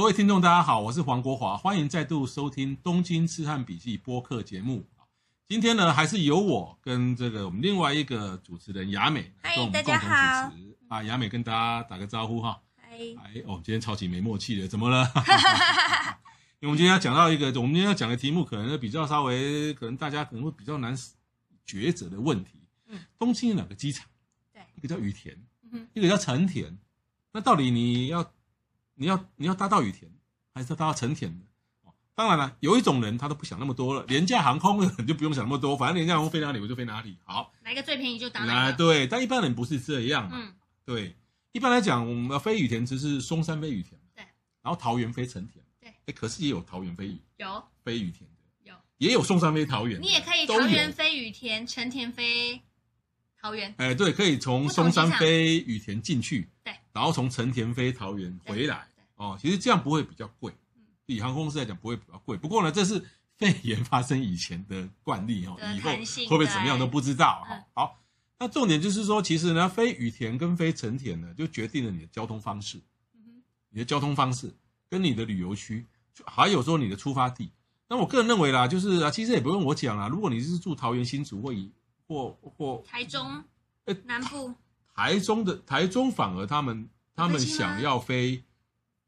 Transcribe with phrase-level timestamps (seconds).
[0.00, 4.88] 各位听众，大家好，我是黄国华，欢迎再度收听《东京痴汉笔记》播客节目。
[5.46, 11.02] 今天呢，还是由我跟这个我们另外一个主持人雅美跟我们共同主持啊。
[11.02, 12.58] 雅美跟大家打个招呼哈。
[12.80, 15.06] 嗨，哎，哦，今天超级没默契的，怎么了？
[16.60, 20.96] 因为我们今天要讲到一个，我们今天要讲的题目，可能比较稍微，可能大家可能会比较难
[21.66, 22.52] 抉择的问题。
[22.88, 24.08] 嗯，东京有两个机场，
[24.50, 25.36] 对，一个叫羽田，
[25.70, 26.78] 嗯，一个叫成田。
[27.34, 28.32] 那到底你要，
[28.94, 30.10] 你要，你要搭到羽田，
[30.54, 31.46] 还是搭到成田的？
[32.12, 37.16] 当然了，有一种人他都不想那么多了，廉价航空的就不用想那么多，反正廉价航空飞哪里我就飞哪里。
[37.24, 38.76] 好，哪个最便宜就搭哪个。
[38.76, 40.28] 对，但一般人不是这样。
[40.30, 40.52] 嗯，
[40.84, 41.16] 对，
[41.52, 44.22] 一般来讲，我们飞羽田只是松山飞羽田，对，
[44.60, 52.60] 然后桃园飞成田，对，哎，可是也有桃园飞有飞羽田的，有，也有松山飞桃园，你也可以桃园飞羽田，成田飞
[53.40, 53.74] 桃园。
[53.78, 58.88] 哎，对，可以从松山飞羽田进去，对，然后从成田飞桃园回来。
[59.20, 60.50] 哦，其实这样不会比较贵。
[61.04, 62.38] 以航空公司来讲，不会比较贵。
[62.38, 63.04] 不过呢，这是
[63.36, 67.62] 肺炎发生以前的惯例哦，以后会不会怎么样都不知道哈。
[67.74, 68.00] 好，
[68.38, 72.80] 那重点就是说，其实呢，飞羽田跟飞成田呢，就决定了你的交通方式，
[73.68, 74.54] 你的交通方式
[74.88, 75.86] 跟你的旅游区，
[76.24, 77.50] 还有说你的出发地。
[77.88, 80.08] 那我个人认为啦，就是啊，其实也不用我讲啦。
[80.08, 81.70] 如果你是住桃园新竹或以
[82.06, 83.44] 或或台中，
[83.84, 84.54] 呃南部
[84.94, 88.42] 台中的台中反而他们他们想要飞。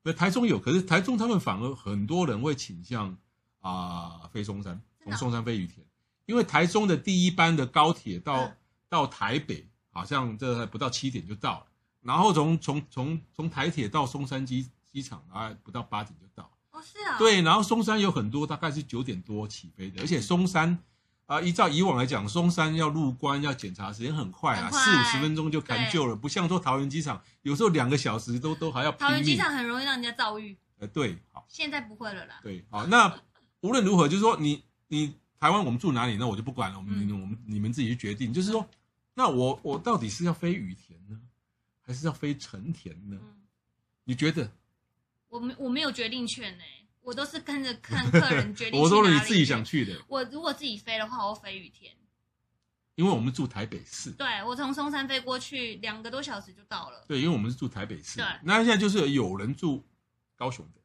[0.03, 3.17] 那台中有，可是台中他们反而很多人会倾向
[3.61, 5.87] 啊飞松山，从松山飞羽田，
[6.27, 8.53] 因为台中的第一班的高铁到
[8.89, 11.67] 到台北好像这还不到七点就到了，
[12.01, 16.51] 然后从从从从台铁到松山机机场大概不到八点就到。
[16.73, 17.19] 哦，是啊。
[17.19, 20.79] 对，然后松山有很多大概是九点多起飞的，而且松山。
[21.33, 29.09] 啊，依照以往来讲，松山要入关要检查时间很快啊，四五十分钟就赶救了，不像说桃园机场，有时候两个小时都都还要拼命。
[29.09, 30.55] 桃园机场很容易让人家遭遇。
[30.79, 31.43] 呃，对，好。
[31.49, 32.41] 现在不会了啦。
[32.43, 33.19] 对，好，那
[33.61, 38.31] 无论如何，就是说你你台湾我们住哪里，那我就不管了，我们我们你们自己去决定。
[38.31, 38.69] 就是说，
[39.15, 41.19] 那我我到底是要飞羽田呢，
[41.81, 43.19] 还是要飞成田呢？
[44.05, 44.51] 你觉得？
[45.31, 46.65] 我没我没有决定权呢。
[47.03, 48.79] 我都是跟着看客人决定。
[48.81, 50.01] 我说了你自己想去的。
[50.09, 51.93] 我如果自己飞的话，我飞羽田。
[52.95, 54.11] 因为我们住台北市。
[54.13, 57.05] 对，我从松山飞过去，两个多小时就到了。
[57.09, 58.19] 对，因为我们是住台北市。
[58.19, 58.27] 对。
[58.43, 59.85] 那现在就是有人住
[60.37, 60.81] 高雄的，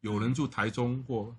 [0.00, 1.36] 有人住台中或，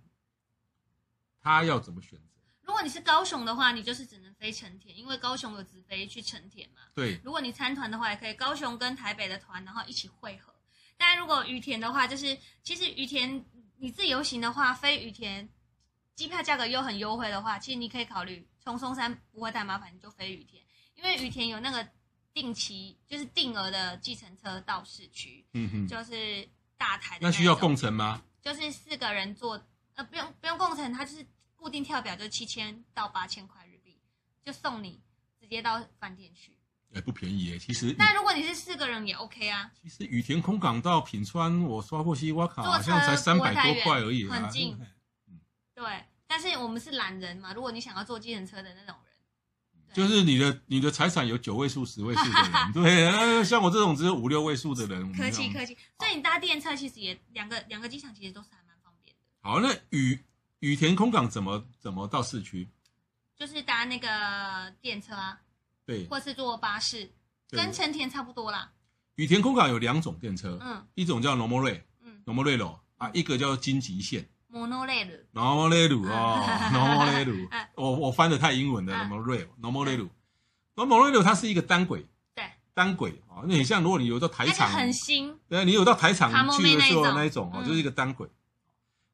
[1.42, 2.26] 他要怎么选择？
[2.62, 6.82] 如果你是高雄的话，你就是只能飞成田，因为高雄有直飞去成田嘛。
[6.94, 7.20] 对。
[7.24, 10.54] 如果你参团的话，也可以高雄跟台北的团，然后一起汇合。
[10.98, 13.44] 但如果羽田的话，就是其实羽田。
[13.82, 15.50] 你自由行的话，飞羽田，
[16.14, 21.90] 机票价格又很优惠的话，其实你可以考虑从松山不会太麻烦，你就飞羽田，因为羽田有那个
[22.32, 26.48] 定期就是定额的计程车到市区，嗯哼，就是
[26.78, 27.30] 大台的那。
[27.30, 28.22] 那需要共乘吗？
[28.40, 29.60] 就是四个人坐，
[29.96, 31.26] 呃，不用不用共乘，它就是
[31.56, 34.00] 固定跳表，就七千到八千块日币，
[34.44, 35.02] 就送你
[35.40, 36.56] 直接到饭店去。
[36.94, 37.96] 也不便宜诶，其实。
[37.98, 39.72] 那如果你是四个人也 OK 啊。
[39.82, 44.78] 其实羽田空港到品川，我刷过西瓜卡，好像才三百多块而已，很近。
[45.28, 45.40] 嗯，
[45.74, 45.86] 对。
[46.28, 55.78] 但是我们是懒人嘛，如果你想要坐计程车的那种人，就是你的你的财产有九位数、十位数的人， 对，像我这种只有五六位数的人，客气客气。
[56.00, 59.22] 所以你搭电车其实也两个两个机场其实都是还蛮方便的。
[59.42, 60.18] 好，那羽
[60.60, 62.70] 羽田空港怎么怎么到市区？
[63.36, 65.42] 就是搭那个电车啊。
[65.92, 67.12] 对，或是坐巴士，
[67.50, 68.72] 跟成田差不多啦。
[69.16, 74.30] 羽田空港有两种电车，嗯，一种叫 Monorail，嗯，Monorail 啊，一个叫京急线。
[74.50, 88.30] Monorail，Monorail 哦，Monorail，我我翻的太英文了，Monorail，Monorail，Monorail 它是一个单轨，对，单轨啊，那你像如果你有到台场，很新，对，你有到台场去的时候那一种哦，就是一个单轨。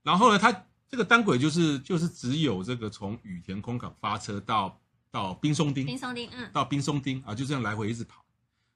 [0.04, 4.80] 然后呢，它这个单轨就是就是只有这个从羽田空港发车到。
[5.12, 8.24] 到冰松町，冰松町，嗯，到冰松町啊，就这样来回一直跑。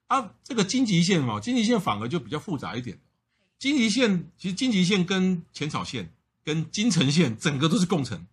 [0.06, 3.00] 啊，这个荆棘线嘛，京急线反而就比较复杂一点。
[3.58, 6.12] 荆棘线其实荆棘线跟浅草线、
[6.44, 8.26] 跟金城线整个都是共乘。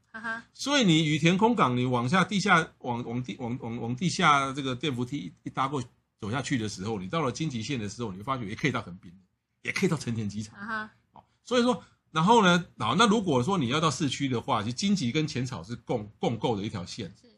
[0.54, 5.82] 所以你羽田空港，你往下地下，往往地往往往地下这个电扶梯一搭过
[6.20, 9.14] 走下去的时候，你到了京急线的时候，你会发觉也可以到横滨，
[9.62, 11.24] 也可以到成田机场，哈哈。
[11.46, 11.82] 所以说，
[12.12, 17.08] 然后呢，好，那如果说你要到市区的话，其实金吉跟浅草是共共构的一条线。
[17.22, 17.29] 是。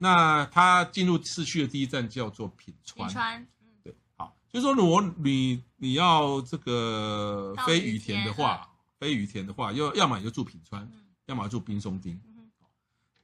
[0.00, 3.06] 哦，那他进入市区的第一站叫做品川。
[3.06, 3.40] 品川。
[3.62, 3.68] 嗯。
[3.84, 8.68] 对，好，就是说，如果你你要这个飞羽田的话，
[8.98, 12.20] 飞羽田的话，要要么你就住品川，嗯、要么住滨松町。
[12.36, 12.50] 嗯。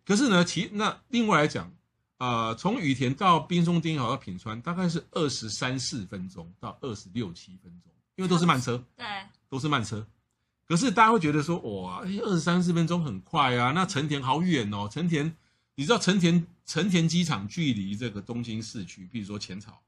[0.05, 1.71] 可是呢，其那另外来讲。
[2.19, 9.05] 呃，从羽田到滨松町好到品川，大概是二十三四分钟到二十六七分钟，因为都是慢车，对，
[9.51, 10.07] 都是慢车。
[10.67, 14.89] 可是大家会觉得说，哇，二十三四分钟很快啊，那成田好远哦。
[14.91, 15.37] 成田，
[15.75, 19.83] 你知道成田成田机场距离这个东京市区，比如说浅草，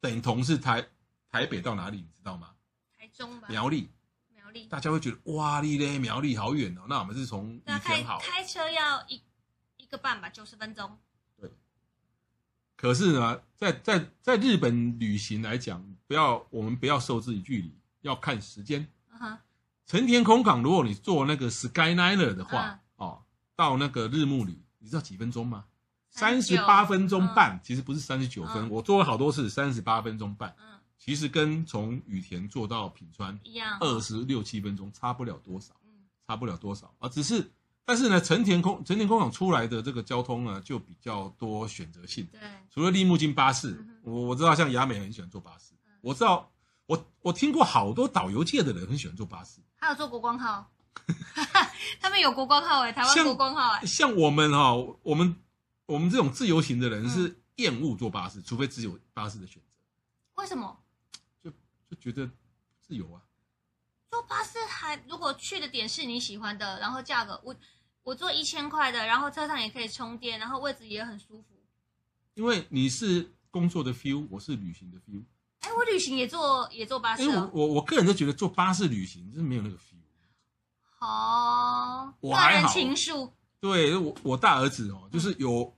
[0.00, 0.88] 等同是台
[1.28, 2.54] 台北到哪里，你知道吗？
[2.98, 3.46] 台中吧。
[3.50, 3.90] 苗栗。
[4.34, 4.64] 苗栗。
[4.64, 6.86] 大家会觉得哇，你嘞苗栗好远哦。
[6.88, 8.18] 那我们是从羽田好。
[8.18, 9.22] 开车要一
[9.76, 10.98] 一个半吧，九十分钟。
[11.38, 11.50] 对
[12.76, 18.88] 可是呢，在在在日本旅行来讲，不要我们不要受制于距离，要看时间。
[19.12, 19.38] Uh huh.
[19.84, 23.04] 成田空港，如果你坐那个 Skyliner 的话，uh huh.
[23.04, 23.24] 哦，
[23.54, 25.66] 到那个日暮里，你知道几分钟吗？
[26.16, 27.60] 三十八分钟半，uh.
[27.62, 28.66] 其实不是三十九分。
[28.66, 28.70] Uh.
[28.70, 30.78] 我做了好多次，三十八分钟半，uh.
[30.98, 35.74] 其实跟从羽田坐到品川一样，二十六七分钟差不了多少，
[36.26, 37.52] 差不了多少啊，只是。
[37.88, 42.26] 但是呢，成田空成田空港出来的这个交通呢，就比较多选择性。
[42.32, 45.72] 对，除了立木津巴士，嗯、我我知道像雅美很喜欢坐巴士。
[45.86, 46.50] 嗯、我知道，
[46.86, 49.60] 我我听过好多导游界的人很喜欢坐巴士。
[49.76, 50.68] 还有坐国光号，
[52.02, 53.86] 他们有国光号哎，台湾国光号哎。
[53.86, 55.36] 像我们哈、哦，我们
[55.86, 59.68] 我们这种自由行的人是厌恶坐巴士，嗯、除非只有巴士的选择。
[60.34, 60.78] 为什么？
[61.42, 61.50] 就
[61.88, 62.30] 就觉得
[62.80, 63.22] 自由啊。
[64.10, 67.56] 坐巴士还如果去的点是你喜欢的，然后价格我。
[68.06, 71.60] 我坐一千块的，然后车上也可以充电，然后位置也很舒服。
[72.34, 75.24] 因为你是工作的 feel，我是旅行的 feel。
[75.62, 77.24] 哎，我旅行也坐也坐巴士。
[77.24, 79.98] 因为我我我个人都觉得坐巴士旅行就是没有那个 feel。
[81.00, 83.32] 好，个人情愫。
[83.58, 85.75] 对，我我大儿子哦，就是有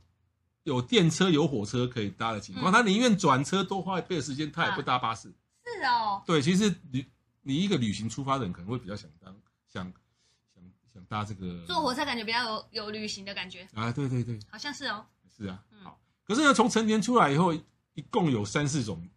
[0.69, 5.33] 有电车有火车可以搭的情况，嗯、他宁愿转车多花一倍的时间，他也不搭巴士。
[5.65, 6.23] 是哦。
[6.25, 7.05] 对，其实你
[7.43, 9.35] 你一个旅行出发的人可能会比较想当
[9.67, 9.85] 想
[10.55, 10.63] 想
[10.93, 11.05] 想。
[11.09, 15.99] 搭这个坐火车感觉比较有有旅行的感觉啊，对对对，好像是哦，是啊，好。
[16.25, 17.55] 可是呢，从成田出来以后，
[17.95, 19.09] 一共有三四种。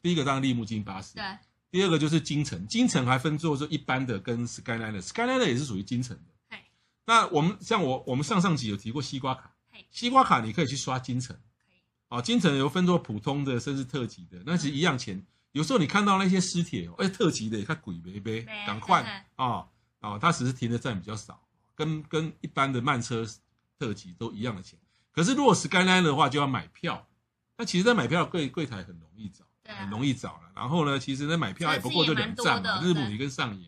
[0.00, 1.24] 第一个当然立木津巴士，对。
[1.70, 6.22] 第二个就是京城，京城还分做说一般的跟 Skyliner，Skyliner 也是属于京城的。
[6.48, 6.64] 嘿
[7.04, 9.53] 那我们像我我们上上集有提过西瓜卡，嘿
[9.90, 11.80] 西瓜卡你可以去刷京成，可以。
[12.08, 15.24] 啊，京成有分做普通的，甚至特级的，那其实一样钱。
[15.52, 19.66] 有时候你看到那些私铁，哎，特级的也看鬼呗呗，赶快啊。
[20.00, 21.40] 啊，它只是停的站比较少，
[21.74, 23.26] 跟跟一般的慢车
[23.78, 24.78] 特级都一样的钱。
[25.12, 27.08] 可是如果 Skyline 的话，就要买票。
[27.56, 30.50] 那其实，在买票柜柜台很容易找，啊、很容易找了。
[30.54, 33.66] 然后呢，其实呢，买票也不过就两站嘛，日暮里跟上野。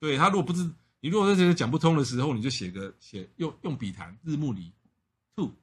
[0.00, 0.68] 对，对他如果不是
[1.00, 4.72] 你，如果在这个讲不通的时候，你就写个写用用笔谈日暮里
[5.36, 5.54] to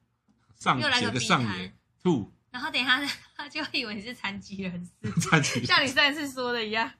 [0.56, 1.72] 上写个上野
[2.02, 2.32] to。
[2.50, 3.00] 然后等一下
[3.36, 6.90] 他就以为你是残疾人士， 残疾像你上次说的一样。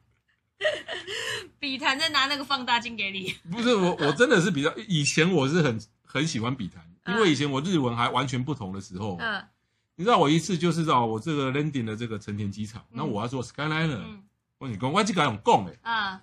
[1.60, 9.46] 笔谈在拿那个放大镜给你，不是我，我真的是比较以前我是很很喜欢笔谈，因为以前我日文还完全不同的时候，嗯，
[9.94, 14.20] 你知道我一次就是到我这个 landing 的这个成田机场，那我要做 Skyliner，
[14.58, 16.22] 我你讲我只敢用讲哎，啊，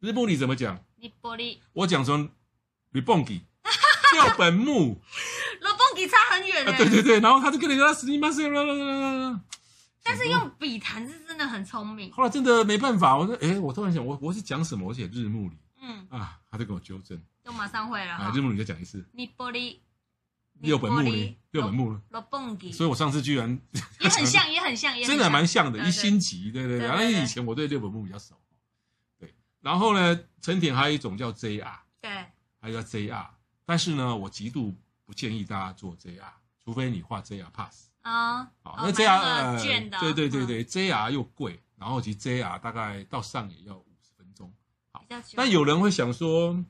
[0.00, 0.76] 日暮里怎么讲？
[1.00, 2.30] 日暮里，我讲成
[2.90, 3.42] 日蹦吉，
[4.13, 5.01] 六本木，
[5.61, 9.41] 六本木差很远哎，对对对，然后他就跟你说，すみません。
[10.03, 12.09] 但是用笔谈是真的很聪明。
[12.13, 14.87] 后来真的没办法，我说，哎，我突然想，我我是讲什么？
[14.87, 18.13] 我写日暮里，嗯啊，他就给我纠正，就马上会了。
[18.13, 19.81] 啊，日暮里再讲一次，日暮里，
[20.61, 22.71] 六本木里，六本木，六本木。
[22.71, 23.59] 所以我上次居然
[23.99, 26.87] 也很像，也很像， 真的蛮像的，一星级，对对对。
[26.87, 28.33] 然后以前我对六本木比较熟，
[29.19, 29.35] 对。
[29.59, 32.09] 然后呢，成田还有一种叫 JR，对，
[32.61, 33.27] 还有叫 JR，
[33.64, 36.22] 但是呢，我极度不建议大家做 JR，
[36.64, 37.88] 除非你画 JR Pass。
[38.02, 44.52] 啊，好，那 JR 券的，对对对对，JR 又贵，然后其实 JR 大概到上也要五十分钟，
[44.90, 45.04] 好，
[45.36, 46.64] 但有人会想说，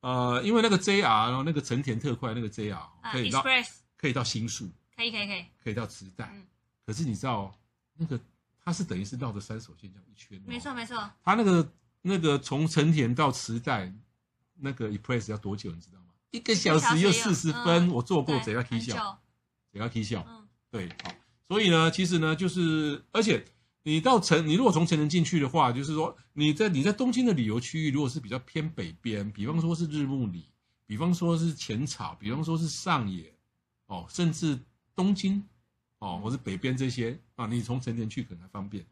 [0.00, 2.78] 呃，因为那个 JR 那个成田特快那个 JR
[3.10, 3.42] 可以到，
[3.96, 6.30] 可以到新宿，可以可以可以，可以到池袋，
[6.84, 7.50] 可是你知道
[7.94, 8.20] 那个
[8.62, 11.72] 它是等于是绕着山手线这样一圈，没错没错，它那个
[12.02, 13.90] 那个从成田到池袋
[14.56, 16.08] 那个 Express 要多久你知道吗？
[16.34, 19.20] 一个小时又四十分，我做过，贼要啼笑，
[19.72, 20.26] 贼要啼笑。
[20.68, 21.14] 对，好，
[21.46, 23.44] 所以呢，其实呢，就是，而且
[23.84, 30.46] 你到成，你如果从成田进去的话，就是说你在你在东京的旅游区域，如果是比较偏北边，比方说是日暮里，
[30.86, 33.32] 比方说是浅草，比方说是上野，
[33.86, 34.58] 哦，甚至
[34.96, 35.40] 东京，
[36.00, 38.84] 哦，或是北边这些啊，你从成田去可能还方便。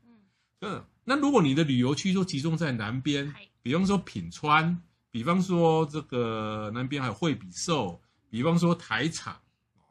[0.61, 4.81] 嗯，那如果你的旅游区都集中在南边，比方说品川，
[5.13, 8.01] 比方说这个南边还有惠比寿，
[8.31, 9.41] 比方说台场，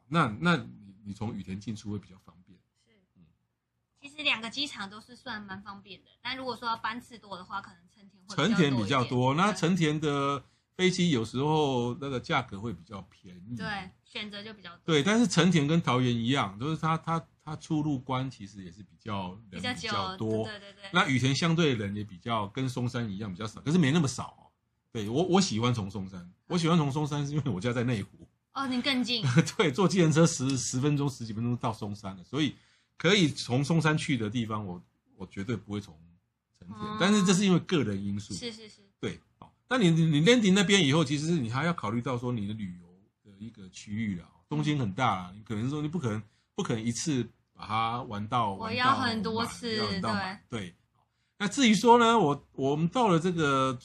[0.08, 2.58] 那那你你从羽田进出会比较方便。
[2.84, 3.24] 是，嗯，
[4.00, 9.34] 其实两个机场都是算蛮方便的，但如果说要班次多的话，可能成田会成田比较多。
[9.34, 10.42] 那成田的
[10.76, 14.80] 飞机有时候那个价格会比较便宜，对，选择就比较多。
[14.84, 20.90] 对，但是成田跟桃园一样，就是它它它出入关其实也是比较人比较，多，对对对。
[20.92, 24.41] 那羽田相对人也比较跟松山一样比较少，可是没那么少哦。
[24.92, 28.28] 对我我喜欢从松山，我喜欢从松山是因为我家在内湖。
[28.52, 29.24] 哦，你更近。
[29.56, 32.54] 对，坐计程车十十分钟十几分钟到松山了，所以
[32.98, 34.82] 可以从松山去的地方我，我
[35.22, 35.94] 我绝对不会从
[36.58, 38.34] 成田，嗯，但是这是因为个人因素。
[38.34, 38.82] 是是是。
[39.00, 39.18] 对。
[39.38, 42.86] 好那你你 landing 那边以后，其实你还要考虑到说你的旅游
[43.24, 46.22] 的一个区域啊，东京很大，你可能说你不可能
[46.54, 50.00] 不可能一次把它玩到，我要很多次，对
[50.50, 50.74] 对。
[51.38, 53.78] 那至于说呢，我我们到了这个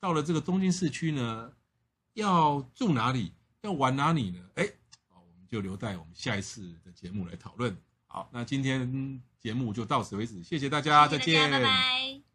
[0.00, 1.52] 到了这个东京市区呢，
[2.14, 4.40] 要住哪里，要玩哪里呢？
[4.54, 4.66] 哎，
[5.14, 7.76] 我们就留待我们下一次的节目来讨论。
[8.06, 12.29] 好，那今天节目就到此为止，谢谢大家，谢谢大家，再见，拜拜。